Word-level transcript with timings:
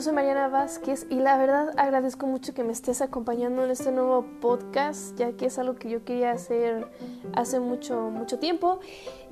Soy 0.00 0.14
Mariana 0.14 0.48
Vázquez 0.48 1.06
y 1.10 1.16
la 1.16 1.36
verdad 1.36 1.78
agradezco 1.78 2.26
mucho 2.26 2.54
que 2.54 2.64
me 2.64 2.72
estés 2.72 3.02
acompañando 3.02 3.64
en 3.64 3.70
este 3.70 3.92
nuevo 3.92 4.24
podcast, 4.40 5.14
ya 5.18 5.32
que 5.32 5.44
es 5.44 5.58
algo 5.58 5.74
que 5.74 5.90
yo 5.90 6.06
quería 6.06 6.32
hacer 6.32 6.86
hace 7.34 7.60
mucho, 7.60 8.08
mucho 8.08 8.38
tiempo. 8.38 8.80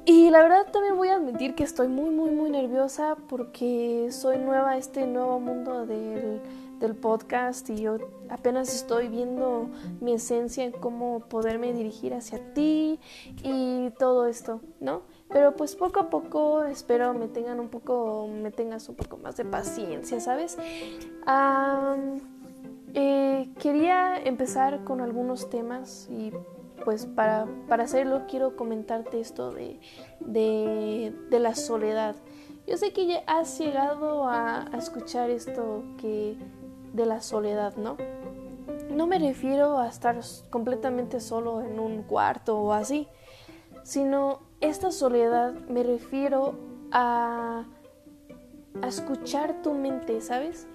Y 0.04 0.28
la 0.28 0.42
verdad 0.42 0.70
también 0.70 0.98
voy 0.98 1.08
a 1.08 1.14
admitir 1.14 1.54
que 1.54 1.64
estoy 1.64 1.88
muy, 1.88 2.10
muy, 2.10 2.32
muy 2.32 2.50
nerviosa 2.50 3.16
porque 3.30 4.08
soy 4.10 4.36
nueva 4.36 4.72
a 4.72 4.76
este 4.76 5.06
nuevo 5.06 5.40
mundo 5.40 5.86
del, 5.86 6.42
del 6.78 6.94
podcast 6.94 7.68
y 7.70 7.76
yo 7.80 7.98
apenas 8.28 8.74
estoy 8.74 9.08
viendo 9.08 9.68
mi 10.00 10.12
esencia 10.14 10.64
en 10.64 10.72
cómo 10.72 11.20
poderme 11.20 11.72
dirigir 11.72 12.14
hacia 12.14 12.52
ti 12.54 13.00
y 13.42 13.90
todo 13.98 14.26
esto, 14.26 14.60
¿no? 14.80 15.02
Pero 15.30 15.56
pues 15.56 15.76
poco 15.76 16.00
a 16.00 16.10
poco 16.10 16.64
espero 16.64 17.12
me 17.14 17.28
tengan 17.28 17.60
un 17.60 17.68
poco, 17.68 18.28
me 18.28 18.50
tengas 18.50 18.88
un 18.88 18.96
poco 18.96 19.18
más 19.18 19.36
de 19.36 19.44
paciencia, 19.44 20.20
¿sabes? 20.20 20.58
Eh, 22.94 23.50
quería 23.58 24.16
empezar 24.16 24.82
con 24.84 25.00
algunos 25.00 25.50
temas 25.50 26.08
y 26.10 26.32
pues 26.84 27.04
para, 27.04 27.46
para 27.68 27.84
hacerlo 27.84 28.22
quiero 28.28 28.56
comentarte 28.56 29.20
esto 29.20 29.52
de, 29.52 29.78
de, 30.20 31.38
la 31.38 31.54
soledad. 31.54 32.16
Yo 32.66 32.76
sé 32.76 32.92
que 32.92 33.06
ya 33.06 33.22
has 33.26 33.58
llegado 33.58 34.26
a 34.26 34.70
escuchar 34.74 35.28
esto 35.28 35.82
que 35.98 36.38
de 36.92 37.06
la 37.06 37.20
soledad, 37.20 37.76
¿no? 37.76 37.96
No 38.90 39.06
me 39.06 39.18
refiero 39.18 39.78
a 39.78 39.88
estar 39.88 40.18
completamente 40.50 41.20
solo 41.20 41.62
en 41.62 41.78
un 41.78 42.02
cuarto 42.02 42.58
o 42.58 42.72
así, 42.72 43.08
sino 43.82 44.40
esta 44.60 44.90
soledad 44.90 45.54
me 45.68 45.82
refiero 45.82 46.54
a, 46.90 47.64
a 48.82 48.86
escuchar 48.88 49.62
tu 49.62 49.74
mente, 49.74 50.20
¿sabes? 50.20 50.66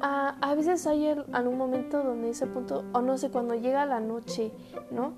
A, 0.00 0.36
a, 0.40 0.54
veces 0.56 0.86
hay 0.86 1.06
algún 1.32 1.56
momento 1.56 2.02
donde 2.02 2.30
ese 2.30 2.48
punto, 2.48 2.84
o 2.92 3.00
no 3.00 3.16
sé, 3.16 3.30
cuando 3.30 3.54
llega 3.54 3.86
la 3.86 4.00
noche, 4.00 4.50
¿no? 4.90 5.12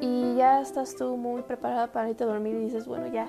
Y 0.00 0.36
ya 0.36 0.60
estás 0.60 0.94
tú 0.94 1.16
muy 1.16 1.42
preparada 1.42 1.90
para 1.90 2.08
irte 2.08 2.22
a 2.22 2.28
dormir 2.28 2.54
y 2.54 2.66
dices, 2.66 2.86
bueno, 2.86 3.08
ya, 3.08 3.28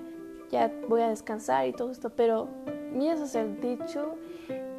ya 0.51 0.71
voy 0.87 1.01
a 1.01 1.09
descansar 1.09 1.67
y 1.67 1.73
todo 1.73 1.89
esto, 1.89 2.11
pero 2.11 2.47
miras 2.93 3.21
hacia 3.21 3.41
el 3.41 3.59
techo 3.59 4.15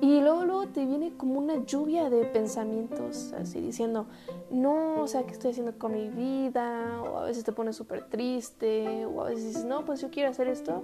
y 0.00 0.20
luego, 0.20 0.44
luego 0.44 0.66
te 0.68 0.86
viene 0.86 1.12
como 1.16 1.38
una 1.38 1.64
lluvia 1.64 2.08
de 2.08 2.24
pensamientos, 2.24 3.32
así 3.34 3.60
diciendo, 3.60 4.06
no, 4.50 5.02
o 5.02 5.06
sea, 5.06 5.24
¿qué 5.24 5.32
estoy 5.32 5.50
haciendo 5.50 5.78
con 5.78 5.92
mi 5.92 6.08
vida? 6.08 7.02
O 7.02 7.18
a 7.18 7.24
veces 7.24 7.44
te 7.44 7.52
pones 7.52 7.76
súper 7.76 8.08
triste, 8.08 9.04
o 9.06 9.22
a 9.22 9.28
veces 9.28 9.46
dices, 9.46 9.64
no, 9.64 9.84
pues 9.84 10.00
yo 10.00 10.10
quiero 10.10 10.30
hacer 10.30 10.48
esto, 10.48 10.82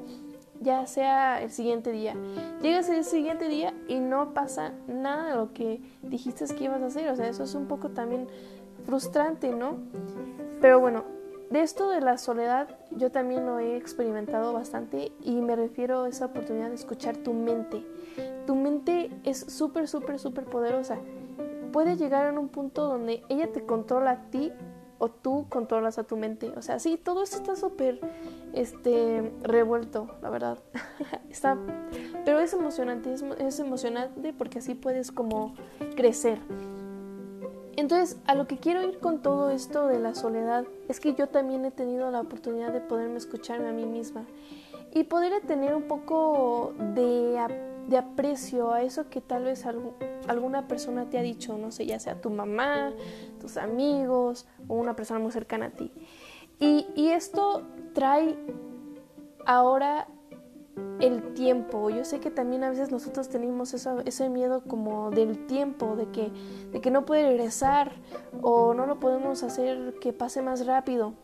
ya 0.60 0.86
sea 0.86 1.42
el 1.42 1.50
siguiente 1.50 1.92
día. 1.92 2.14
Llegas 2.60 2.88
el 2.90 3.04
siguiente 3.04 3.48
día 3.48 3.72
y 3.88 4.00
no 4.00 4.34
pasa 4.34 4.72
nada 4.86 5.30
de 5.30 5.36
lo 5.36 5.52
que 5.52 5.80
dijiste 6.02 6.44
que 6.54 6.64
ibas 6.64 6.82
a 6.82 6.86
hacer, 6.86 7.08
o 7.08 7.16
sea, 7.16 7.28
eso 7.28 7.44
es 7.44 7.54
un 7.54 7.66
poco 7.66 7.90
también 7.90 8.26
frustrante, 8.84 9.50
¿no? 9.50 9.78
Pero 10.60 10.78
bueno, 10.78 11.04
de 11.50 11.62
esto 11.62 11.88
de 11.88 12.00
la 12.00 12.18
soledad 12.18 12.68
yo 12.90 13.10
también 13.10 13.46
lo 13.46 13.58
he 13.60 13.76
experimentado 13.76 14.52
bastante 14.52 15.12
y 15.22 15.40
me 15.40 15.54
refiero 15.54 16.02
a 16.02 16.08
esa 16.08 16.26
oportunidad 16.26 16.68
de 16.68 16.74
escuchar 16.74 17.16
tu 17.16 17.32
mente. 17.32 17.84
Tu 18.46 18.54
mente 18.54 19.10
es 19.24 19.38
súper, 19.38 19.88
súper, 19.88 20.18
súper 20.18 20.44
poderosa. 20.44 20.98
Puede 21.72 21.96
llegar 21.96 22.26
a 22.26 22.38
un 22.38 22.48
punto 22.48 22.86
donde 22.86 23.22
ella 23.28 23.52
te 23.52 23.64
controla 23.64 24.10
a 24.12 24.30
ti 24.30 24.52
o 24.98 25.08
tú 25.10 25.46
controlas 25.48 25.98
a 25.98 26.04
tu 26.04 26.16
mente. 26.16 26.52
O 26.56 26.62
sea, 26.62 26.78
sí, 26.78 26.96
todo 26.96 27.22
esto 27.22 27.36
está 27.36 27.56
súper 27.56 28.00
este, 28.52 29.32
revuelto, 29.42 30.08
la 30.22 30.30
verdad. 30.30 30.58
está, 31.30 31.58
pero 32.24 32.40
es 32.40 32.52
emocionante, 32.52 33.12
es, 33.12 33.22
es 33.22 33.60
emocionante 33.60 34.32
porque 34.32 34.60
así 34.60 34.74
puedes 34.74 35.12
como 35.12 35.54
crecer. 35.96 36.38
Entonces, 37.76 38.18
a 38.26 38.34
lo 38.34 38.46
que 38.46 38.56
quiero 38.56 38.82
ir 38.82 38.98
con 39.00 39.20
todo 39.20 39.50
esto 39.50 39.86
de 39.86 39.98
la 39.98 40.14
soledad 40.14 40.64
es 40.88 40.98
que 40.98 41.14
yo 41.14 41.28
también 41.28 41.64
he 41.66 41.70
tenido 41.70 42.10
la 42.10 42.20
oportunidad 42.20 42.72
de 42.72 42.80
poderme 42.80 43.18
escucharme 43.18 43.68
a 43.68 43.72
mí 43.72 43.84
misma 43.84 44.24
y 44.94 45.04
poder 45.04 45.42
tener 45.46 45.74
un 45.74 45.82
poco 45.82 46.72
de, 46.94 47.38
de 47.88 47.98
aprecio 47.98 48.72
a 48.72 48.82
eso 48.82 49.08
que 49.08 49.20
tal 49.20 49.44
vez 49.44 49.64
alguna 50.28 50.68
persona 50.68 51.08
te 51.08 51.18
ha 51.18 51.22
dicho, 51.22 51.56
no 51.56 51.70
sé, 51.70 51.86
ya 51.86 51.98
sea 52.00 52.20
tu 52.20 52.30
mamá, 52.30 52.92
tus 53.40 53.56
amigos 53.56 54.46
o 54.68 54.74
una 54.74 54.96
persona 54.96 55.20
muy 55.20 55.32
cercana 55.32 55.66
a 55.66 55.70
ti. 55.70 55.92
Y, 56.58 56.86
y 56.94 57.08
esto 57.08 57.62
trae 57.92 58.36
ahora 59.44 60.08
el 61.00 61.34
tiempo. 61.34 61.90
Yo 61.90 62.04
sé 62.04 62.20
que 62.20 62.30
también 62.30 62.64
a 62.64 62.70
veces 62.70 62.90
nosotros 62.90 63.28
tenemos 63.28 63.72
ese 63.74 64.28
miedo 64.28 64.62
como 64.64 65.10
del 65.10 65.46
tiempo, 65.46 65.96
de 65.96 66.10
que, 66.10 66.30
de 66.72 66.80
que 66.80 66.90
no 66.90 67.04
puede 67.04 67.26
regresar 67.28 67.92
o 68.42 68.74
no 68.74 68.86
lo 68.86 69.00
podemos 69.00 69.42
hacer 69.42 69.94
que 70.00 70.12
pase 70.12 70.42
más 70.42 70.66
rápido. 70.66 71.14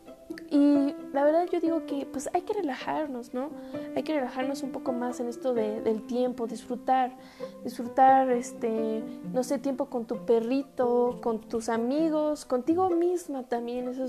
Y 0.51 0.95
la 1.13 1.25
verdad 1.25 1.47
yo 1.51 1.61
digo 1.61 1.87
que 1.87 2.07
pues 2.07 2.29
hay 2.33 2.43
que 2.43 2.53
relajarnos, 2.55 3.35
¿no? 3.35 3.51
Hay 3.97 4.03
que 4.03 4.15
relajarnos 4.15 4.63
un 4.63 4.73
poco 4.73 4.93
más 4.93 5.21
en 5.21 5.29
esto 5.29 5.55
de, 5.55 5.81
del 5.81 6.07
tiempo, 6.07 6.47
disfrutar, 6.47 7.17
disfrutar, 7.65 8.31
este, 8.31 9.03
no 9.33 9.43
sé, 9.43 9.59
tiempo 9.59 9.87
con 9.87 10.07
tu 10.07 10.25
perrito, 10.25 11.19
con 11.23 11.41
tus 11.41 11.69
amigos, 11.69 12.45
contigo 12.45 12.91
misma 12.91 13.45
también. 13.45 13.89
Eso, 13.89 14.07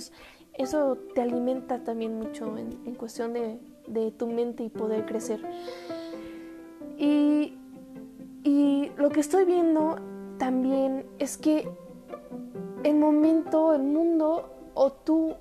eso 0.53 0.97
te 1.15 1.21
alimenta 1.21 1.83
también 1.83 2.17
mucho 2.17 2.57
en 2.57 2.95
cuestión 2.95 3.33
de, 3.33 3.59
de 3.87 4.11
tu 4.11 4.27
mente 4.27 4.63
y 4.63 4.69
poder 4.69 5.05
crecer. 5.05 5.41
Y, 6.97 7.57
y 8.43 8.91
lo 8.97 9.09
que 9.09 9.19
estoy 9.19 9.45
viendo 9.45 9.97
también 10.37 11.05
es 11.19 11.37
que 11.37 11.69
el 12.83 12.95
momento, 12.95 13.73
el 13.73 13.83
mundo 13.83 14.49
o 14.73 14.91
tu, 14.91 15.35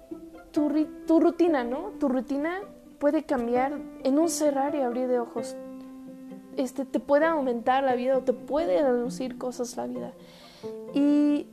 tu, 0.52 1.20
rutina, 1.20 1.64
¿no? 1.64 1.92
Tu 1.98 2.08
rutina 2.08 2.60
puede 2.98 3.24
cambiar 3.24 3.78
en 4.04 4.18
un 4.18 4.28
cerrar 4.28 4.74
y 4.74 4.80
abrir 4.80 5.08
de 5.08 5.18
ojos. 5.18 5.56
Este, 6.56 6.84
te 6.84 7.00
puede 7.00 7.24
aumentar 7.24 7.82
la 7.82 7.94
vida 7.94 8.18
o 8.18 8.20
te 8.22 8.32
puede 8.32 8.82
reducir 8.82 9.38
cosas 9.38 9.76
la 9.76 9.86
vida. 9.86 10.12
Y 10.94 11.48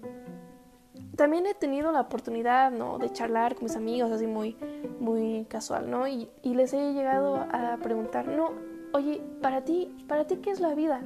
también 1.16 1.46
he 1.48 1.54
tenido 1.54 1.92
la 1.92 2.02
oportunidad, 2.02 2.72
¿no? 2.72 2.98
De 2.98 3.12
charlar 3.12 3.56
con 3.56 3.64
mis 3.64 3.76
amigos 3.76 4.12
así 4.12 4.28
muy, 4.28 4.58
muy 5.00 5.46
casual, 5.50 5.90
¿no? 5.90 6.08
Y, 6.08 6.30
y, 6.44 6.54
les 6.54 6.74
he 6.74 6.94
llegado 6.94 7.36
a 7.36 7.78
preguntar, 7.82 8.28
no, 8.28 8.52
oye, 8.94 9.22
para 9.42 9.64
ti, 9.64 10.06
para 10.08 10.26
ti, 10.28 10.38
¿qué 10.38 10.52
es 10.52 10.60
la 10.60 10.76
vida? 10.76 11.02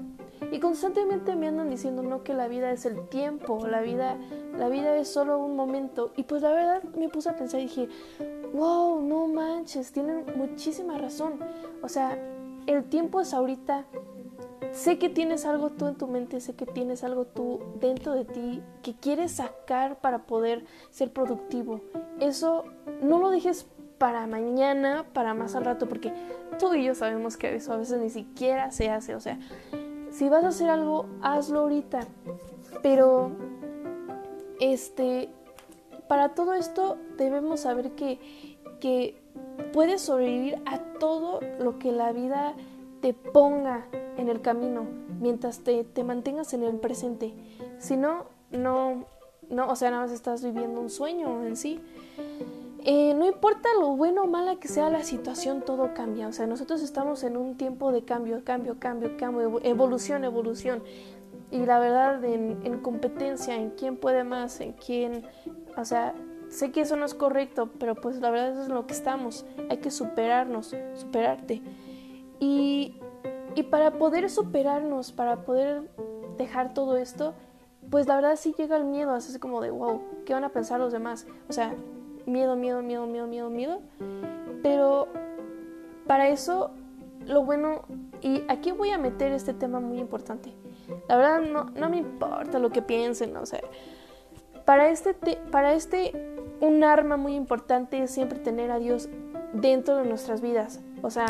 Y 0.51 0.59
constantemente 0.59 1.35
me 1.35 1.47
andan 1.47 1.69
diciendo, 1.69 2.03
no, 2.03 2.23
que 2.23 2.33
la 2.33 2.47
vida 2.47 2.71
es 2.71 2.85
el 2.85 3.07
tiempo, 3.09 3.67
la 3.67 3.81
vida, 3.81 4.17
la 4.57 4.69
vida 4.69 4.95
es 4.97 5.07
solo 5.07 5.39
un 5.39 5.55
momento. 5.55 6.13
Y 6.15 6.23
pues 6.23 6.41
la 6.41 6.51
verdad 6.51 6.83
me 6.97 7.09
puse 7.09 7.29
a 7.29 7.35
pensar 7.35 7.59
y 7.59 7.63
dije, 7.63 7.89
wow, 8.53 9.01
no 9.01 9.27
manches, 9.27 9.91
tienen 9.91 10.25
muchísima 10.35 10.97
razón. 10.97 11.39
O 11.81 11.89
sea, 11.89 12.17
el 12.67 12.83
tiempo 12.85 13.21
es 13.21 13.33
ahorita, 13.33 13.85
Sé 14.73 14.97
que 14.97 15.07
tienes 15.07 15.45
algo 15.45 15.69
tú 15.69 15.85
en 15.85 15.95
tu 15.95 16.07
mente, 16.07 16.39
sé 16.39 16.55
que 16.55 16.65
tienes 16.65 17.03
algo 17.03 17.25
tú 17.25 17.61
dentro 17.79 18.13
de 18.13 18.25
ti 18.25 18.63
que 18.81 18.95
quieres 18.95 19.33
sacar 19.33 19.97
para 20.01 20.25
poder 20.25 20.65
ser 20.89 21.13
productivo. 21.13 21.79
Eso 22.19 22.65
no 22.99 23.19
lo 23.19 23.29
dejes 23.29 23.67
para 23.99 24.25
mañana, 24.25 25.05
para 25.13 25.35
más 25.35 25.53
al 25.53 25.65
rato, 25.65 25.87
porque 25.87 26.11
tú 26.57 26.73
y 26.73 26.83
yo 26.85 26.95
sabemos 26.95 27.37
que 27.37 27.55
eso 27.55 27.71
a 27.71 27.77
veces 27.77 28.01
ni 28.01 28.09
siquiera 28.09 28.71
se 28.71 28.89
hace. 28.89 29.13
O 29.13 29.19
sea, 29.19 29.37
si 30.13 30.29
vas 30.29 30.43
a 30.43 30.49
hacer 30.49 30.69
algo, 30.69 31.07
hazlo 31.21 31.61
ahorita. 31.61 32.07
Pero, 32.81 33.31
este, 34.59 35.29
para 36.07 36.35
todo 36.35 36.53
esto 36.53 36.97
debemos 37.17 37.61
saber 37.61 37.91
que, 37.91 38.19
que 38.79 39.19
puedes 39.73 40.01
sobrevivir 40.01 40.61
a 40.65 40.79
todo 40.99 41.39
lo 41.59 41.79
que 41.79 41.91
la 41.91 42.11
vida 42.11 42.53
te 43.01 43.13
ponga 43.13 43.87
en 44.17 44.29
el 44.29 44.41
camino, 44.41 44.85
mientras 45.19 45.59
te, 45.59 45.83
te 45.83 46.03
mantengas 46.03 46.53
en 46.53 46.63
el 46.63 46.77
presente. 46.77 47.33
Si 47.79 47.97
no, 47.97 48.25
no, 48.51 49.05
no, 49.49 49.69
o 49.69 49.75
sea, 49.75 49.89
nada 49.89 50.03
más 50.03 50.11
estás 50.11 50.43
viviendo 50.43 50.79
un 50.79 50.89
sueño 50.89 51.43
en 51.43 51.57
sí. 51.57 51.81
Eh, 52.85 53.13
no 53.13 53.25
importa 53.25 53.69
lo 53.79 53.95
bueno 53.95 54.23
o 54.23 54.27
mala 54.27 54.57
que 54.57 54.67
sea 54.67 54.89
la 54.89 55.03
situación, 55.03 55.61
todo 55.61 55.93
cambia. 55.93 56.27
O 56.27 56.33
sea, 56.33 56.47
nosotros 56.47 56.81
estamos 56.81 57.23
en 57.23 57.37
un 57.37 57.55
tiempo 57.55 57.91
de 57.91 58.03
cambio, 58.03 58.43
cambio, 58.43 58.77
cambio, 58.79 59.15
cambio, 59.17 59.61
evolución, 59.63 60.23
evolución. 60.23 60.83
Y 61.49 61.65
la 61.65 61.79
verdad, 61.79 62.23
en, 62.23 62.59
en 62.63 62.79
competencia, 62.79 63.55
en 63.55 63.71
quién 63.71 63.95
puede 63.97 64.23
más, 64.23 64.59
en 64.59 64.73
quién, 64.73 65.23
o 65.77 65.85
sea, 65.85 66.13
sé 66.49 66.71
que 66.71 66.81
eso 66.81 66.95
no 66.95 67.05
es 67.05 67.13
correcto, 67.13 67.69
pero 67.79 67.95
pues 67.95 68.19
la 68.19 68.31
verdad 68.31 68.61
es 68.61 68.69
lo 68.69 68.85
que 68.85 68.93
estamos. 68.93 69.45
Hay 69.69 69.77
que 69.77 69.91
superarnos, 69.91 70.75
superarte. 70.95 71.61
Y 72.39 72.99
y 73.55 73.63
para 73.63 73.91
poder 73.91 74.29
superarnos, 74.29 75.11
para 75.11 75.43
poder 75.45 75.89
dejar 76.37 76.73
todo 76.73 76.97
esto, 76.97 77.33
pues 77.89 78.07
la 78.07 78.15
verdad 78.15 78.35
sí 78.35 78.53
llega 78.57 78.77
el 78.77 78.85
miedo, 78.85 79.15
es 79.15 79.37
como 79.39 79.61
de, 79.61 79.69
wow, 79.69 80.01
¿qué 80.25 80.33
van 80.33 80.43
a 80.43 80.49
pensar 80.49 80.79
los 80.79 80.91
demás? 80.91 81.27
O 81.49 81.53
sea, 81.53 81.75
miedo, 82.25 82.55
miedo, 82.55 82.81
miedo, 82.81 83.05
miedo, 83.07 83.27
miedo, 83.27 83.49
miedo. 83.49 83.81
Pero 84.61 85.07
para 86.07 86.29
eso, 86.29 86.71
lo 87.25 87.43
bueno, 87.43 87.83
y 88.21 88.43
aquí 88.47 88.71
voy 88.71 88.89
a 88.89 88.97
meter 88.97 89.31
este 89.31 89.53
tema 89.53 89.79
muy 89.79 89.99
importante, 89.99 90.53
La 91.07 91.17
verdad 91.17 91.41
no, 91.41 91.65
no 91.65 91.89
me 91.89 91.97
importa 91.97 92.59
lo 92.59 92.69
que 92.69 92.81
piensen, 92.81 93.35
o 93.37 93.45
sea, 93.45 93.61
para 94.65 94.89
este, 94.89 95.13
para 95.51 95.73
este, 95.73 96.11
un 96.61 96.83
arma 96.83 97.17
muy 97.17 97.35
importante 97.35 98.01
es 98.01 98.11
siempre 98.11 98.39
tener 98.39 98.71
a 98.71 98.79
Dios 98.79 99.09
dentro 99.53 99.97
de 99.97 100.05
nuestras 100.05 100.41
vidas. 100.41 100.81
O 101.01 101.09
sea, 101.09 101.27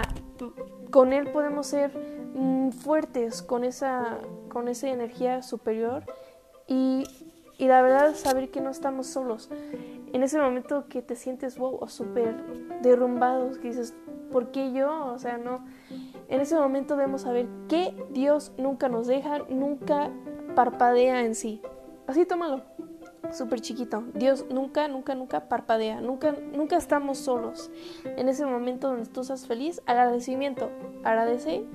con 0.91 1.13
Él 1.13 1.31
podemos 1.31 1.67
ser 1.67 1.91
mm, 2.35 2.69
fuertes, 2.69 3.41
con 3.41 3.63
esa, 3.63 4.19
con 4.49 4.67
esa 4.67 4.89
energía 4.89 5.41
superior 5.41 6.03
y, 6.67 7.03
y 7.57 7.67
la 7.67 7.81
verdad 7.81 8.13
saber 8.15 8.51
que 8.51 8.61
no 8.61 8.69
estamos 8.69 9.07
solos. 9.07 9.49
En 10.13 10.23
ese 10.23 10.39
momento 10.39 10.87
que 10.87 11.01
te 11.01 11.15
sientes 11.15 11.57
wow 11.57 11.77
o 11.81 11.87
súper 11.87 12.35
derrumbados, 12.81 13.57
que 13.57 13.67
dices, 13.67 13.93
¿por 14.31 14.51
qué 14.51 14.71
yo? 14.71 15.07
O 15.07 15.19
sea, 15.19 15.37
no. 15.37 15.65
En 16.29 16.39
ese 16.39 16.55
momento 16.55 16.95
debemos 16.95 17.23
saber 17.23 17.47
que 17.67 17.93
Dios 18.11 18.53
nunca 18.57 18.87
nos 18.89 19.07
deja, 19.07 19.39
nunca 19.49 20.11
parpadea 20.55 21.21
en 21.21 21.35
sí. 21.35 21.61
Así 22.07 22.25
tómalo 22.25 22.61
súper 23.31 23.61
chiquito. 23.61 24.03
Dios 24.13 24.45
nunca, 24.49 24.87
nunca, 24.87 25.15
nunca 25.15 25.47
parpadea, 25.47 26.01
nunca, 26.01 26.31
nunca 26.31 26.77
estamos 26.77 27.17
solos. 27.17 27.71
En 28.03 28.29
ese 28.29 28.45
momento 28.45 28.89
donde 28.89 29.07
tú 29.07 29.21
estás 29.21 29.47
feliz, 29.47 29.81
agradecimiento, 29.85 30.69
agradece. 31.03 31.65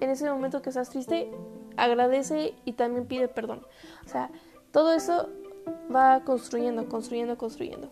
En 0.00 0.10
ese 0.10 0.30
momento 0.30 0.62
que 0.62 0.70
estás 0.70 0.90
triste, 0.90 1.30
agradece 1.76 2.54
y 2.64 2.72
también 2.72 3.06
pide 3.06 3.28
perdón. 3.28 3.66
O 4.04 4.08
sea, 4.08 4.30
todo 4.70 4.92
eso 4.92 5.28
va 5.94 6.24
construyendo, 6.24 6.88
construyendo, 6.88 7.36
construyendo. 7.36 7.90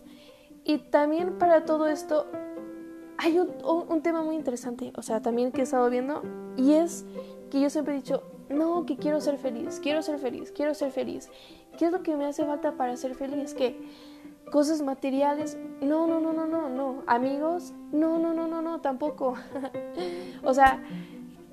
Y 0.63 0.77
también 0.77 1.37
para 1.37 1.65
todo 1.65 1.87
esto 1.87 2.27
hay 3.17 3.37
un, 3.37 4.01
tema 4.01 4.23
muy 4.23 4.35
interesante, 4.35 4.93
o 4.95 5.01
sea, 5.01 5.21
también 5.21 5.51
que 5.51 5.59
he 5.61 5.63
estado 5.63 5.89
viendo, 5.89 6.21
y 6.55 6.73
es 6.73 7.05
que 7.51 7.59
yo 7.59 7.69
siempre 7.69 7.93
he 7.93 7.97
dicho, 7.97 8.23
no, 8.49 8.85
que 8.85 8.95
quiero 8.95 9.19
ser 9.19 9.37
feliz, 9.37 9.79
quiero 9.81 10.01
ser 10.01 10.19
feliz, 10.19 10.51
quiero 10.51 10.73
ser 10.73 10.91
feliz. 10.91 11.29
¿Qué 11.77 11.85
es 11.85 11.91
lo 11.91 12.01
que 12.01 12.15
me 12.15 12.25
hace 12.25 12.45
falta 12.45 12.73
para 12.73 12.97
ser 12.97 13.15
feliz? 13.15 13.53
¿Qué? 13.53 13.79
Cosas 14.51 14.81
materiales. 14.81 15.57
No, 15.81 16.07
no, 16.07 16.19
no, 16.19 16.33
no, 16.33 16.47
no, 16.47 16.69
no. 16.69 17.03
Amigos. 17.07 17.73
No, 17.91 18.17
no, 18.17 18.33
no, 18.33 18.47
no, 18.47 18.61
no, 18.61 18.81
tampoco. 18.81 19.35
o 20.43 20.53
sea, 20.53 20.83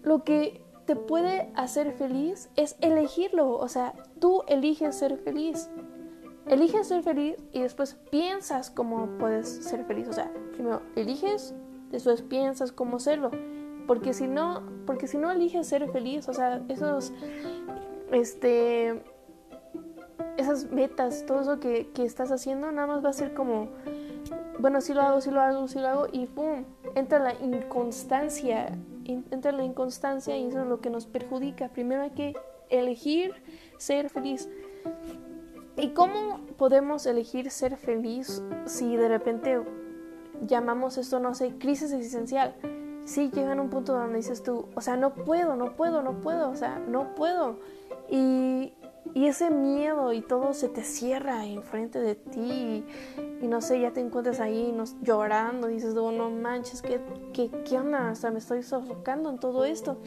lo 0.02 0.24
que 0.24 0.62
te 0.86 0.96
puede 0.96 1.52
hacer 1.54 1.92
feliz 1.92 2.48
es 2.56 2.76
elegirlo. 2.80 3.50
O 3.56 3.68
sea, 3.68 3.92
tú 4.18 4.42
eliges 4.48 4.96
ser 4.96 5.18
feliz. 5.18 5.68
Eliges 6.48 6.86
ser 6.86 7.02
feliz 7.02 7.36
y 7.52 7.62
después 7.62 7.94
piensas 8.10 8.70
cómo 8.70 9.06
puedes 9.18 9.48
ser 9.48 9.84
feliz. 9.84 10.08
O 10.08 10.12
sea, 10.12 10.30
primero 10.52 10.80
eliges, 10.94 11.54
después 11.90 12.22
piensas 12.22 12.70
cómo 12.70 13.00
serlo. 13.00 13.30
Porque 13.86 14.14
si 14.14 14.26
no, 14.26 14.62
porque 14.86 15.08
si 15.08 15.18
no 15.18 15.30
eliges 15.30 15.66
ser 15.66 15.90
feliz, 15.90 16.28
o 16.28 16.34
sea, 16.34 16.62
esos, 16.68 17.12
este, 18.12 19.02
esas 20.36 20.70
metas, 20.70 21.24
todo 21.26 21.40
eso 21.40 21.60
que, 21.60 21.90
estás 21.98 22.30
haciendo, 22.30 22.70
nada 22.72 22.86
más 22.86 23.04
va 23.04 23.10
a 23.10 23.12
ser 23.12 23.34
como, 23.34 23.68
bueno, 24.58 24.80
si 24.80 24.94
lo 24.94 25.02
hago, 25.02 25.20
si 25.20 25.30
lo 25.30 25.40
hago, 25.40 25.68
si 25.68 25.78
lo 25.80 25.88
hago, 25.88 26.06
y 26.12 26.26
¡pum! 26.26 26.64
Entra 26.94 27.18
la 27.18 27.34
inconstancia, 27.34 28.76
entra 29.04 29.52
la 29.52 29.64
inconstancia 29.64 30.36
y 30.36 30.46
eso 30.46 30.62
es 30.62 30.66
lo 30.66 30.80
que 30.80 30.90
nos 30.90 31.06
perjudica. 31.06 31.68
Primero 31.68 32.02
hay 32.02 32.10
que 32.10 32.34
elegir 32.70 33.34
ser 33.78 34.10
feliz. 34.10 34.48
¿Y 35.76 35.90
cómo 35.90 36.40
podemos 36.56 37.06
elegir 37.06 37.50
ser 37.50 37.76
feliz 37.76 38.42
si 38.64 38.96
de 38.96 39.08
repente 39.08 39.60
llamamos 40.46 40.98
esto, 40.98 41.20
no 41.20 41.34
sé, 41.34 41.58
crisis 41.58 41.92
existencial? 41.92 42.54
Si 43.04 43.30
llegan 43.30 43.58
a 43.58 43.62
un 43.62 43.70
punto 43.70 43.92
donde 43.92 44.16
dices 44.16 44.42
tú, 44.42 44.68
o 44.74 44.80
sea, 44.80 44.96
no 44.96 45.14
puedo, 45.14 45.54
no 45.54 45.76
puedo, 45.76 46.02
no 46.02 46.20
puedo, 46.20 46.50
o 46.50 46.56
sea, 46.56 46.78
no 46.78 47.14
puedo. 47.14 47.60
Y 48.10 48.72
y 49.14 49.26
ese 49.26 49.50
miedo 49.50 50.12
y 50.12 50.20
todo 50.20 50.52
se 50.52 50.68
te 50.68 50.82
cierra 50.82 51.46
enfrente 51.46 52.00
de 52.00 52.14
ti 52.14 52.84
y, 53.40 53.46
no 53.46 53.60
sé, 53.60 53.80
ya 53.80 53.92
te 53.92 54.00
encuentras 54.00 54.40
ahí 54.40 54.76
llorando, 55.02 55.68
dices, 55.68 55.96
oh, 55.96 56.12
no 56.12 56.30
manches, 56.30 56.82
¿qué, 56.82 57.00
qué, 57.32 57.50
qué 57.64 57.78
onda? 57.78 58.10
O 58.10 58.14
sea, 58.14 58.30
me 58.30 58.38
estoy 58.38 58.62
sofocando 58.62 59.30
en 59.30 59.38
todo 59.38 59.64
esto. 59.64 59.98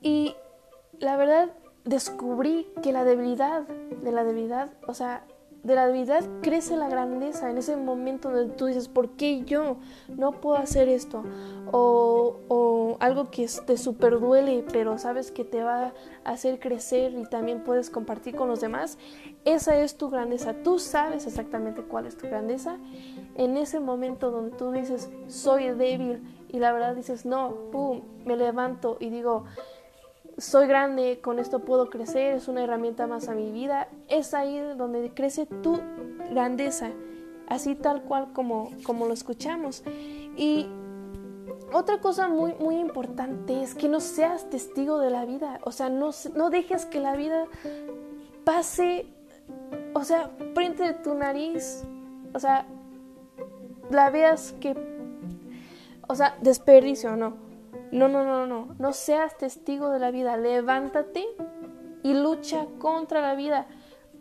Y 0.00 0.34
la 0.98 1.16
verdad, 1.16 1.50
descubrí 1.86 2.66
que 2.82 2.92
la 2.92 3.04
debilidad, 3.04 3.62
de 3.62 4.12
la 4.12 4.24
debilidad, 4.24 4.70
o 4.86 4.92
sea, 4.92 5.24
de 5.62 5.74
la 5.74 5.86
debilidad 5.86 6.22
crece 6.42 6.76
la 6.76 6.88
grandeza 6.88 7.50
en 7.50 7.58
ese 7.58 7.76
momento 7.76 8.30
donde 8.30 8.54
tú 8.54 8.66
dices, 8.66 8.88
¿por 8.88 9.10
qué 9.10 9.42
yo 9.44 9.78
no 10.08 10.32
puedo 10.40 10.56
hacer 10.56 10.88
esto? 10.88 11.24
O, 11.72 12.38
o 12.48 12.96
algo 13.00 13.30
que 13.32 13.48
te 13.66 13.76
super 13.76 14.20
duele, 14.20 14.64
pero 14.72 14.96
sabes 14.96 15.32
que 15.32 15.44
te 15.44 15.64
va 15.64 15.92
a 16.24 16.30
hacer 16.30 16.60
crecer 16.60 17.14
y 17.14 17.24
también 17.24 17.64
puedes 17.64 17.90
compartir 17.90 18.36
con 18.36 18.48
los 18.48 18.60
demás. 18.60 18.96
Esa 19.44 19.76
es 19.76 19.96
tu 19.96 20.08
grandeza. 20.08 20.54
Tú 20.62 20.78
sabes 20.78 21.26
exactamente 21.26 21.82
cuál 21.82 22.06
es 22.06 22.16
tu 22.16 22.28
grandeza. 22.28 22.78
En 23.34 23.56
ese 23.56 23.80
momento 23.80 24.30
donde 24.30 24.56
tú 24.56 24.70
dices, 24.70 25.10
soy 25.26 25.70
débil 25.70 26.22
y 26.48 26.60
la 26.60 26.72
verdad 26.72 26.94
dices, 26.94 27.26
no, 27.26 27.54
pum, 27.72 28.02
me 28.24 28.36
levanto 28.36 28.98
y 29.00 29.10
digo, 29.10 29.44
soy 30.38 30.66
grande, 30.66 31.20
con 31.22 31.38
esto 31.38 31.60
puedo 31.60 31.88
crecer, 31.88 32.34
es 32.34 32.48
una 32.48 32.62
herramienta 32.62 33.06
más 33.06 33.28
a 33.28 33.34
mi 33.34 33.50
vida, 33.50 33.88
es 34.08 34.34
ahí 34.34 34.58
donde 34.76 35.10
crece 35.14 35.46
tu 35.46 35.80
grandeza, 36.30 36.90
así 37.48 37.74
tal 37.74 38.02
cual 38.02 38.32
como, 38.32 38.70
como 38.84 39.06
lo 39.06 39.14
escuchamos. 39.14 39.82
Y 40.36 40.68
otra 41.72 42.00
cosa 42.00 42.28
muy, 42.28 42.54
muy 42.54 42.76
importante 42.76 43.62
es 43.62 43.74
que 43.74 43.88
no 43.88 44.00
seas 44.00 44.50
testigo 44.50 44.98
de 44.98 45.10
la 45.10 45.24
vida, 45.24 45.58
o 45.64 45.72
sea, 45.72 45.88
no, 45.88 46.10
no 46.34 46.50
dejes 46.50 46.84
que 46.84 47.00
la 47.00 47.16
vida 47.16 47.46
pase, 48.44 49.06
o 49.94 50.04
sea, 50.04 50.30
frente 50.54 50.82
de 50.82 50.94
tu 50.94 51.14
nariz, 51.14 51.84
o 52.34 52.38
sea, 52.38 52.66
la 53.90 54.10
veas 54.10 54.54
que, 54.60 54.76
o 56.08 56.14
sea, 56.14 56.36
desperdicio, 56.42 57.16
no 57.16 57.45
no, 57.92 58.08
no, 58.08 58.24
no, 58.24 58.46
no, 58.46 58.74
no 58.78 58.92
seas 58.92 59.36
testigo 59.36 59.90
de 59.90 59.98
la 59.98 60.10
vida, 60.10 60.36
levántate 60.36 61.26
y 62.02 62.14
lucha 62.14 62.66
contra 62.78 63.20
la 63.20 63.34
vida 63.34 63.66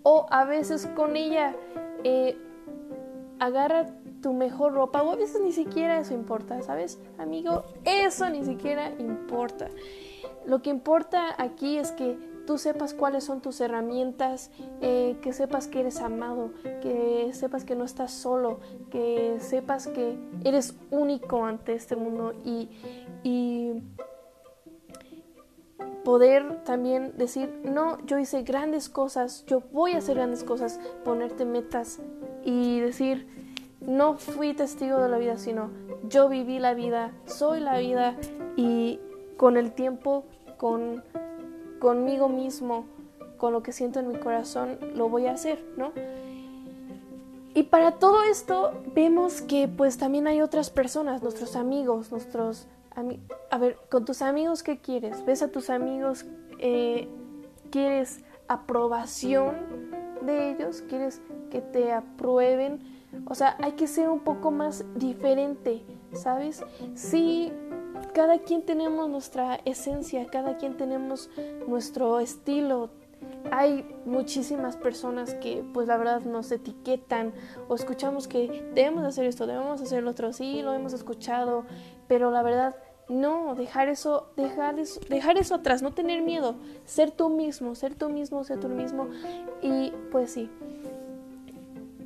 o 0.04 0.26
a 0.30 0.46
veces 0.46 0.88
con 0.96 1.16
ella. 1.16 1.56
Eh, 2.04 2.38
agarra 3.40 3.86
tu 4.22 4.34
mejor 4.34 4.74
ropa 4.74 5.04
o 5.04 5.12
a 5.12 5.16
veces 5.16 5.42
ni 5.42 5.52
siquiera 5.52 6.00
eso 6.00 6.14
importa, 6.14 6.62
¿sabes? 6.62 7.00
Amigo, 7.18 7.64
eso 7.84 8.30
ni 8.30 8.44
siquiera 8.44 8.92
importa. 8.98 9.70
Lo 10.46 10.62
que 10.62 10.70
importa 10.70 11.36
aquí 11.38 11.78
es 11.78 11.92
que 11.92 12.18
tú 12.46 12.58
sepas 12.58 12.94
cuáles 12.94 13.24
son 13.24 13.42
tus 13.42 13.60
herramientas, 13.62 14.52
eh, 14.82 15.18
que 15.22 15.34
sepas 15.34 15.68
que 15.68 15.82
eres 15.82 16.00
amado, 16.00 16.52
que 16.82 17.30
sepas 17.34 17.66
que 17.66 17.76
no 17.76 17.84
estás 17.84 18.12
solo, 18.12 18.60
que 18.92 19.38
sepas 19.40 19.88
que 19.88 20.18
eres 20.44 20.76
único 20.92 21.46
ante 21.46 21.74
este 21.74 21.96
mundo 21.96 22.34
y, 22.44 22.70
y 23.24 23.84
poder 26.04 26.64
también 26.64 27.18
decir, 27.18 27.62
no, 27.64 28.04
yo 28.06 28.20
hice 28.20 28.44
grandes 28.44 28.90
cosas, 28.90 29.44
yo 29.48 29.62
voy 29.72 29.94
a 29.94 29.98
hacer 29.98 30.16
grandes 30.16 30.44
cosas, 30.44 30.80
ponerte 31.04 31.46
metas 31.46 32.00
y 32.44 32.80
decir, 32.80 33.28
no 33.82 34.18
fui 34.18 34.54
testigo 34.54 35.02
de 35.02 35.10
la 35.10 35.18
vida, 35.18 35.38
sino 35.38 35.72
yo 36.08 36.30
viví 36.30 36.60
la 36.60 36.74
vida, 36.74 37.12
soy 37.26 37.60
la 37.60 37.80
vida 37.80 38.16
y 38.56 39.00
con 39.38 39.58
el 39.58 39.74
tiempo, 39.74 40.26
con 40.58 41.04
conmigo 41.80 42.30
mismo, 42.30 42.86
con 43.38 43.54
lo 43.54 43.64
que 43.64 43.72
siento 43.72 44.00
en 44.00 44.08
mi 44.08 44.18
corazón, 44.18 44.78
lo 44.96 45.10
voy 45.10 45.28
a 45.28 45.34
hacer, 45.34 45.64
¿no? 45.78 45.92
Y 47.54 47.64
para 47.64 47.94
todo 47.94 48.24
esto 48.24 48.74
vemos 48.94 49.42
que 49.42 49.70
pues 49.70 49.98
también 49.98 50.28
hay 50.28 50.42
otras 50.42 50.70
personas, 50.70 51.24
nuestros 51.24 51.56
amigos, 51.56 52.12
nuestros... 52.12 52.68
a 53.50 53.58
ver, 53.58 53.78
con 53.90 54.04
tus 54.04 54.22
amigos, 54.22 54.62
¿qué 54.62 54.80
quieres? 54.80 55.26
¿Ves 55.26 55.42
a 55.42 55.48
tus 55.48 55.70
amigos? 55.70 56.26
Eh, 56.60 57.08
¿Quieres 57.72 58.20
aprobación 58.50 59.56
de 60.22 60.52
ellos? 60.52 60.84
¿Quieres 60.90 61.22
que 61.50 61.62
te 61.62 61.94
aprueben? 61.94 62.80
O 63.26 63.36
sea, 63.36 63.56
hay 63.62 63.72
que 63.72 63.88
ser 63.88 64.10
un 64.10 64.20
poco 64.20 64.52
más 64.52 64.84
diferente, 64.96 65.82
¿sabes? 66.12 66.62
Sí, 66.94 67.54
cada 68.14 68.40
quien 68.40 68.62
tenemos 68.62 69.10
nuestra 69.10 69.60
esencia, 69.66 70.28
cada 70.28 70.58
quien 70.58 70.78
tenemos 70.78 71.30
nuestro 71.68 72.20
estilo. 72.20 72.90
Hay 73.52 73.86
muchísimas 74.06 74.78
personas 74.78 75.34
que 75.36 75.64
pues 75.74 75.88
la 75.88 75.98
verdad 75.98 76.22
nos 76.22 76.52
etiquetan 76.52 77.34
o 77.68 77.76
escuchamos 77.76 78.28
que 78.28 78.70
debemos 78.74 79.04
hacer 79.04 79.26
esto, 79.26 79.48
debemos 79.48 79.82
hacer 79.82 80.04
lo 80.04 80.12
otro, 80.12 80.34
sí, 80.34 80.62
lo 80.62 80.74
hemos 80.74 80.94
escuchado, 80.94 81.66
pero 82.08 82.32
la 82.32 82.44
verdad 82.44 82.76
no, 83.08 83.56
dejar 83.56 83.90
eso, 83.90 84.28
dejar 84.36 84.80
eso, 84.80 85.00
dejar 85.10 85.38
eso 85.38 85.56
atrás, 85.56 85.82
no 85.82 85.94
tener 85.94 86.22
miedo, 86.22 86.56
ser 86.86 87.12
tú 87.12 87.30
mismo, 87.30 87.76
ser 87.76 87.96
tú 87.96 88.10
mismo, 88.10 88.44
ser 88.44 88.60
tú 88.60 88.68
mismo 88.68 89.08
y 89.62 89.92
pues 90.12 90.32
sí. 90.32 90.50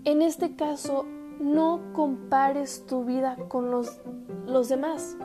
En 0.06 0.22
este 0.22 0.56
caso, 0.56 1.06
no 1.40 1.82
compares 1.94 2.86
tu 2.86 3.06
vida 3.06 3.38
con 3.48 3.72
los, 3.72 4.00
los 4.46 4.70
demás. 4.70 5.16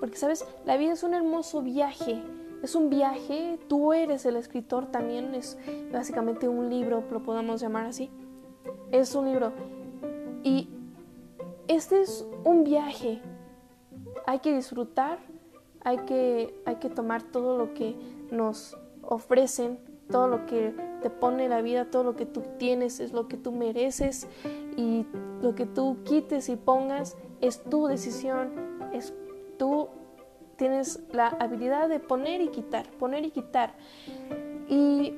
Porque, 0.00 0.16
¿sabes? 0.16 0.44
La 0.64 0.76
vida 0.76 0.92
es 0.92 1.02
un 1.02 1.14
hermoso 1.14 1.62
viaje. 1.62 2.22
es 2.62 2.74
un 2.74 2.90
viaje, 2.90 3.58
tú 3.68 3.92
eres 3.92 4.26
el 4.26 4.36
escritor 4.36 4.86
también, 4.86 5.34
es 5.34 5.56
básicamente 5.92 6.48
un 6.48 6.68
libro, 6.68 7.04
lo 7.10 7.22
podemos 7.22 7.60
llamar 7.60 7.86
así. 7.86 8.10
Es 8.90 9.14
un 9.14 9.26
libro. 9.26 9.52
Y 10.42 10.68
este 11.68 12.00
es 12.00 12.26
un 12.44 12.64
viaje. 12.64 13.20
Hay 14.26 14.40
que 14.40 14.54
disfrutar, 14.54 15.18
hay 15.84 15.98
que, 15.98 16.54
hay 16.64 16.76
que 16.76 16.90
tomar 16.90 17.22
todo 17.22 17.56
lo 17.56 17.74
que 17.74 17.94
nos 18.30 18.76
ofrecen, 19.02 19.78
todo 20.10 20.28
lo 20.28 20.46
que 20.46 20.74
te 21.02 21.10
pone 21.10 21.48
la 21.48 21.62
vida, 21.62 21.90
todo 21.90 22.04
lo 22.04 22.16
que 22.16 22.26
tú 22.26 22.42
tienes 22.58 23.00
es 23.00 23.12
lo 23.12 23.28
que 23.28 23.36
tú 23.36 23.52
mereces 23.52 24.26
y 24.76 25.06
lo 25.42 25.54
que 25.54 25.66
tú 25.66 25.98
quites 26.04 26.48
y 26.48 26.56
pongas 26.56 27.16
es 27.40 27.62
tu 27.62 27.86
decisión, 27.86 28.50
es 28.92 29.14
tú 29.58 29.88
tienes 30.56 31.00
la 31.12 31.28
habilidad 31.28 31.88
de 31.88 32.00
poner 32.00 32.40
y 32.40 32.48
quitar, 32.48 32.90
poner 32.98 33.24
y 33.24 33.30
quitar. 33.30 33.74
Y 34.68 35.14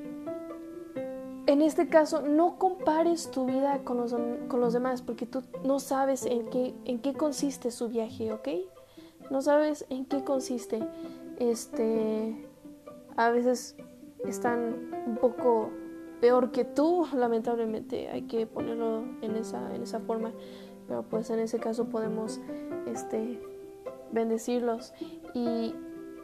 en 1.47 1.61
este 1.61 1.89
caso, 1.89 2.21
no 2.21 2.57
compares 2.57 3.31
tu 3.31 3.45
vida 3.45 3.83
con 3.83 3.97
los, 3.97 4.15
con 4.47 4.61
los 4.61 4.73
demás 4.73 5.01
porque 5.01 5.25
tú 5.25 5.43
no 5.63 5.79
sabes 5.79 6.25
en 6.25 6.49
qué, 6.49 6.73
en 6.85 6.99
qué 6.99 7.13
consiste 7.13 7.71
su 7.71 7.89
viaje, 7.89 8.31
¿ok? 8.31 8.47
No 9.29 9.41
sabes 9.41 9.85
en 9.89 10.05
qué 10.05 10.23
consiste. 10.23 10.79
Este, 11.39 12.47
a 13.17 13.31
veces 13.31 13.75
están 14.25 14.91
un 15.07 15.17
poco 15.17 15.71
peor 16.21 16.51
que 16.51 16.63
tú, 16.63 17.07
lamentablemente 17.15 18.09
hay 18.09 18.23
que 18.23 18.45
ponerlo 18.45 19.03
en 19.21 19.35
esa, 19.35 19.75
en 19.75 19.81
esa 19.81 19.99
forma, 19.99 20.31
pero 20.87 21.03
pues 21.03 21.29
en 21.31 21.39
ese 21.39 21.59
caso 21.59 21.89
podemos 21.89 22.39
este, 22.85 23.41
bendecirlos 24.11 24.93
y, 25.33 25.75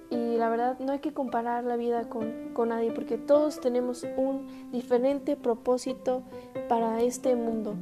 la 0.10 0.50
verdad 0.50 0.80
no 0.80 0.94
hay 0.94 1.00
que 1.00 1.14
comparar 1.14 1.64
la 1.66 1.76
vida 1.76 2.08
con, 2.08 2.54
con, 2.54 2.70
nadie 2.70 2.92
porque 2.92 3.18
todos 3.18 3.60
tenemos 3.60 4.06
un 4.16 4.72
diferente 4.72 5.36
propósito 5.36 6.22
para 6.70 7.02
este 7.02 7.36
mundo. 7.36 7.76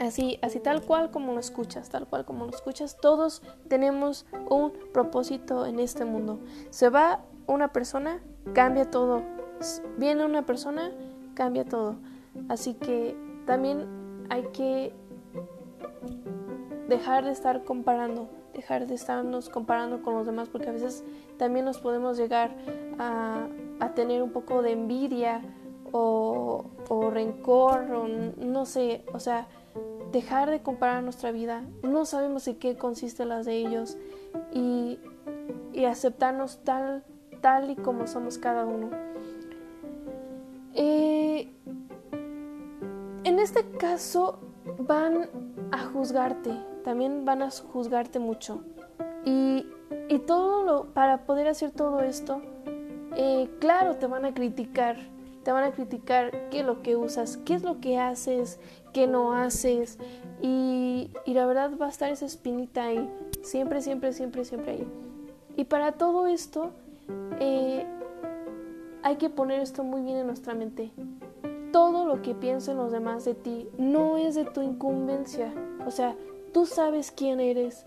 Así, 0.00 0.38
así 0.42 0.58
tal 0.58 0.82
cual 0.82 1.12
como 1.12 1.32
lo 1.32 1.38
escuchas, 1.38 1.90
tal 1.90 2.08
cual 2.08 2.24
como 2.24 2.46
lo 2.46 2.50
escuchas, 2.50 2.96
todos 2.96 3.42
tenemos 3.68 4.26
un 4.50 4.72
propósito 4.92 5.64
en 5.64 5.78
este 5.78 6.04
mundo. 6.04 6.40
Se 6.70 6.88
va 6.88 7.20
una 7.46 7.72
persona, 7.72 8.20
cambia 8.52 8.90
todo. 8.90 9.22
Viene 9.98 10.24
una 10.24 10.44
persona, 10.44 10.90
cambia 11.34 11.64
todo. 11.64 11.96
Así 12.48 12.74
que 12.74 13.16
también 13.46 14.26
hay 14.28 14.42
que 14.52 14.92
dejar 16.88 17.24
de 17.24 17.30
estar 17.30 17.64
comparando 17.64 18.28
dejar 18.54 18.86
de 18.86 18.94
estarnos 18.94 19.48
comparando 19.48 20.02
con 20.02 20.14
los 20.14 20.26
demás 20.26 20.48
porque 20.48 20.68
a 20.68 20.72
veces 20.72 21.04
también 21.38 21.64
nos 21.64 21.78
podemos 21.78 22.16
llegar 22.16 22.54
a, 22.98 23.48
tener 23.94 24.22
un 24.22 24.30
poco 24.30 24.62
de 24.62 24.72
envidia 24.72 25.42
o, 25.90 26.64
rencor 27.10 27.90
o 27.92 28.06
no 28.08 28.64
sé, 28.64 29.04
o 29.12 29.18
sea, 29.18 29.48
dejar 30.12 30.50
de 30.50 30.62
comparar 30.62 31.02
nuestra 31.02 31.32
vida. 31.32 31.64
No 31.82 32.04
sabemos 32.04 32.46
en 32.48 32.58
qué 32.58 32.76
consiste 32.76 33.24
las 33.24 33.44
de 33.44 33.56
ellos 33.56 33.96
y, 34.52 34.98
aceptarnos 35.86 36.62
tal, 36.62 37.02
tal 37.40 37.70
y 37.70 37.76
como 37.76 38.06
somos 38.06 38.38
cada 38.38 38.64
uno. 38.64 38.90
Eh, 40.74 41.52
en 43.24 43.38
este 43.38 43.68
caso 43.78 44.38
van 44.78 45.28
a 45.72 45.78
juzgarte, 45.86 46.50
también 46.84 47.24
van 47.24 47.42
a 47.42 47.50
juzgarte 47.50 48.18
mucho. 48.20 48.62
Y, 49.24 49.66
todo 50.26 50.62
lo, 50.64 50.84
para 50.92 51.24
poder 51.24 51.48
hacer 51.48 51.70
todo 51.70 52.00
esto, 52.00 52.42
eh, 53.16 53.48
claro, 53.58 53.96
te 53.96 54.06
van 54.06 54.24
a 54.24 54.34
criticar, 54.34 54.96
te 55.42 55.50
van 55.50 55.64
a 55.64 55.72
criticar 55.72 56.48
qué 56.50 56.60
es 56.60 56.66
lo 56.66 56.82
que 56.82 56.96
usas, 56.96 57.38
qué 57.38 57.54
es 57.54 57.62
lo 57.62 57.80
que 57.80 57.98
haces, 57.98 58.60
qué 58.92 59.06
no 59.06 59.32
haces. 59.32 59.98
Y, 60.42 61.10
la 61.26 61.46
verdad 61.46 61.72
va 61.80 61.86
a 61.86 61.88
estar 61.88 62.12
esa 62.12 62.26
espinita 62.26 62.84
ahí, 62.84 63.10
siempre, 63.42 63.80
siempre, 63.80 64.12
siempre, 64.12 64.44
siempre 64.44 64.72
ahí. 64.72 64.86
Y 65.56 65.64
para 65.64 65.92
todo 65.92 66.26
esto, 66.26 66.70
eh, 67.40 67.86
hay 69.02 69.16
que 69.16 69.30
poner 69.30 69.60
esto 69.60 69.82
muy 69.82 70.02
bien 70.02 70.18
en 70.18 70.26
nuestra 70.26 70.54
mente. 70.54 70.92
Todo 71.72 72.06
lo 72.06 72.22
que 72.22 72.34
piensen 72.34 72.76
los 72.76 72.92
demás 72.92 73.24
de 73.24 73.34
ti 73.34 73.68
no 73.78 74.18
es 74.18 74.34
de 74.34 74.44
tu 74.44 74.62
incumbencia. 74.62 75.52
O 75.86 75.90
sea, 75.90 76.14
Tú 76.52 76.66
sabes 76.66 77.10
quién 77.10 77.40
eres, 77.40 77.84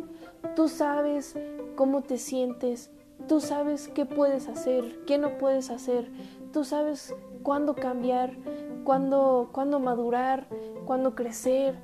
tú 0.56 0.68
sabes 0.68 1.38
cómo 1.76 2.02
te 2.02 2.18
sientes, 2.18 2.90
tú 3.28 3.40
sabes 3.40 3.90
qué 3.90 4.08
puedes 4.08 4.48
hacer, 4.48 5.06
qué 5.06 5.20
no 5.20 5.38
puedes 5.38 5.70
hacer, 5.70 6.10
tú 6.52 6.64
sabes 6.64 7.16
cuándo 7.44 7.76
cambiar, 7.76 8.36
cuándo, 8.84 9.50
cuándo 9.52 9.80
madurar, 9.80 10.48
cuándo 10.86 11.14
crecer 11.14 11.76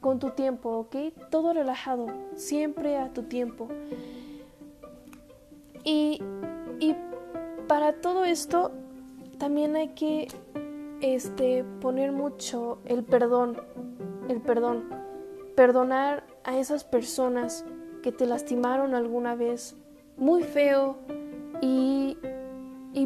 con 0.00 0.18
tu 0.18 0.30
tiempo, 0.30 0.70
¿ok? 0.70 0.96
Todo 1.28 1.52
relajado, 1.52 2.06
siempre 2.34 2.96
a 2.96 3.12
tu 3.12 3.24
tiempo. 3.24 3.68
Y, 5.84 6.22
y 6.80 6.96
para 7.68 8.00
todo 8.00 8.24
esto 8.24 8.72
también 9.36 9.76
hay 9.76 9.88
que 9.88 10.28
este, 11.02 11.64
poner 11.80 12.12
mucho 12.12 12.78
el 12.86 13.04
perdón, 13.04 13.60
el 14.28 14.40
perdón. 14.40 14.88
Perdonar 15.56 16.24
a 16.44 16.56
esas 16.56 16.84
personas 16.84 17.66
que 18.02 18.12
te 18.12 18.24
lastimaron 18.24 18.94
alguna 18.94 19.34
vez 19.34 19.76
muy 20.16 20.42
feo 20.44 20.96
y, 21.60 22.16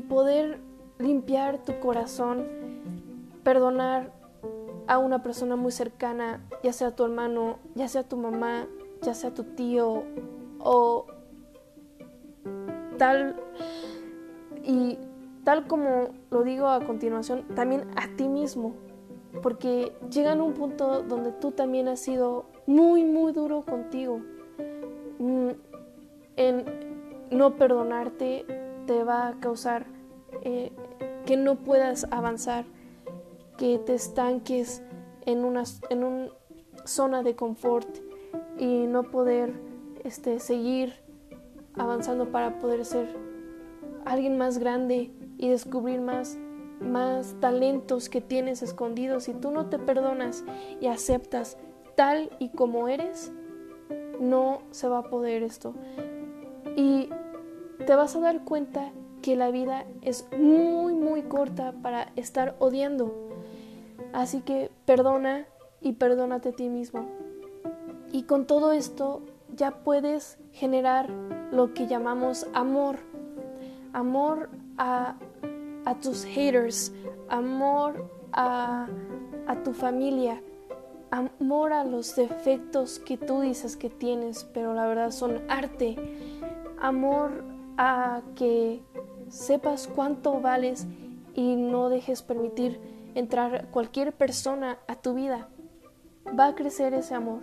poder 0.09 0.61
limpiar 0.99 1.65
tu 1.65 1.81
corazón, 1.81 2.47
perdonar 3.43 4.13
a 4.87 4.99
una 4.99 5.23
persona 5.23 5.57
muy 5.57 5.73
cercana, 5.73 6.47
ya 6.63 6.73
sea 6.73 6.95
tu 6.95 7.05
hermano, 7.05 7.59
ya 7.75 7.89
sea 7.89 8.05
tu 8.05 8.17
mamá, 8.17 8.67
ya 9.03 9.15
sea 9.15 9.35
tu 9.35 9.43
tío 9.43 10.05
o 10.61 11.07
tal 12.99 13.35
y 14.65 14.99
tal 15.47 15.69
como 15.69 16.09
lo 16.33 16.43
digo 16.43 16.67
a 16.67 16.85
continuación, 16.85 17.45
también 17.55 17.89
a 17.95 18.09
ti 18.17 18.27
mismo, 18.27 18.75
porque 19.45 19.93
llegan 20.11 20.41
a 20.41 20.43
un 20.43 20.55
punto 20.55 21.05
donde 21.05 21.31
tú 21.31 21.53
también 21.53 21.87
has 21.87 22.01
sido 22.01 22.47
muy, 22.67 23.05
muy 23.05 23.33
duro 23.33 23.63
contigo. 23.63 24.21
Mm, 25.21 25.51
en 26.35 26.65
no 27.31 27.55
perdonarte 27.55 28.45
te 28.89 29.05
va 29.05 29.29
a 29.29 29.39
causar 29.39 29.87
eh, 30.43 30.73
que 31.27 31.37
no 31.37 31.55
puedas 31.55 32.09
avanzar, 32.11 32.65
que 33.57 33.79
te 33.79 33.95
estanques 33.95 34.83
en 35.27 35.45
una, 35.45 35.63
en 35.91 36.29
zona 36.85 37.23
de 37.23 37.37
confort 37.37 37.99
y 38.59 38.89
no 38.89 39.05
poder 39.05 39.55
este, 40.03 40.41
seguir 40.41 40.95
avanzando 41.75 42.33
para 42.33 42.59
poder 42.59 42.85
ser 42.85 43.15
alguien 44.05 44.37
más 44.39 44.59
grande 44.59 45.13
y 45.39 45.49
descubrir 45.49 46.01
más 46.01 46.39
más 46.81 47.37
talentos 47.41 48.09
que 48.09 48.21
tienes 48.21 48.63
escondidos, 48.63 49.25
si 49.25 49.35
tú 49.35 49.51
no 49.51 49.67
te 49.67 49.79
perdonas 49.79 50.45
y 50.81 50.87
aceptas 50.87 51.57
tal 51.95 52.31
y 52.39 52.51
como 52.51 52.89
eres, 52.89 53.33
no 54.21 54.61
se 54.71 54.89
va 54.89 54.99
a 54.99 55.11
poder 55.11 55.43
esto. 55.43 55.75
Y 56.77 57.09
te 57.87 57.95
vas 57.95 58.15
a 58.17 58.21
dar 58.21 58.45
cuenta 58.45 58.93
que 59.23 59.37
la 59.37 59.51
vida 59.51 59.87
es 60.03 60.29
muy, 60.39 60.95
muy 60.95 61.23
corta 61.23 61.73
para 61.83 62.13
estar 62.17 62.55
odiando. 62.59 63.15
Así 64.13 64.41
que 64.43 64.71
perdona 64.85 65.47
y 65.81 65.95
perdónate 65.95 66.51
a 66.51 66.53
ti 66.53 66.69
mismo. 66.69 67.07
Y 68.13 68.25
con 68.25 68.47
todo 68.47 68.73
esto 68.73 69.23
ya 69.55 69.83
puedes 69.83 70.39
generar 70.53 71.09
lo 71.51 71.73
que 71.75 71.87
llamamos 71.87 72.47
amor. 72.53 72.99
Amor 73.93 74.51
a 74.77 75.17
a 75.87 75.95
tus 75.95 76.25
haters, 76.25 76.93
amor 77.29 78.11
a, 78.33 78.89
tu 79.65 79.73
familia, 79.73 80.43
amor 81.11 81.73
a 81.73 81.85
los 81.85 82.15
defectos 82.17 82.99
que 82.99 83.17
tú 83.17 83.41
dices 83.41 83.77
que 83.77 83.89
tienes, 83.89 84.45
pero 84.53 84.75
la 84.75 84.87
verdad 84.87 85.13
son 85.13 85.41
arte, 85.49 85.97
amor 86.79 87.45
a 87.79 88.21
que 88.35 88.83
sepas 89.29 89.87
cuánto 89.87 90.41
vales 90.41 90.87
y 91.35 91.55
no 91.55 91.89
dejes 91.89 92.23
permitir 92.23 92.81
entrar 93.15 93.69
cualquier 93.71 94.13
persona 94.13 94.79
a 94.89 94.97
tu 94.97 95.15
vida. 95.15 95.49
Va 96.39 96.49
a 96.49 96.55
crecer 96.57 96.95
ese 96.95 97.15
amor. 97.15 97.41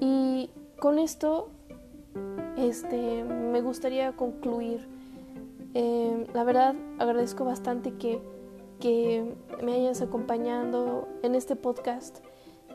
Y 0.00 0.50
con 0.80 0.98
esto 0.98 1.48
este 2.56 3.22
me 3.22 3.60
gustaría 3.60 4.12
concluir 4.12 4.88
Em, 5.74 6.26
la 6.34 6.44
verdad 6.44 6.74
agradezco 6.98 7.44
bastante 7.44 7.94
que, 7.94 8.20
que 8.80 9.34
me 9.62 9.74
hayas 9.74 10.02
acompañado 10.02 11.08
en 11.22 11.34
este 11.34 11.56
podcast 11.56 12.18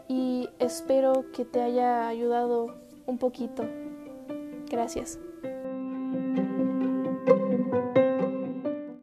y 0.08 0.50
espero 0.60 1.32
que 1.32 1.46
te 1.46 1.62
haya 1.62 2.08
ayudado 2.08 2.75
un 3.06 3.18
poquito. 3.18 3.63
Gracias. 4.70 5.20